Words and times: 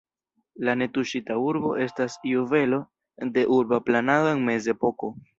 La 0.67 0.73
netuŝita 0.81 1.35
urbo 1.49 1.73
estas 1.83 2.15
juvelo 2.29 2.79
de 3.35 3.43
urba 3.59 3.79
planado 3.91 4.33
en 4.33 4.41
mezepoko. 4.49 5.11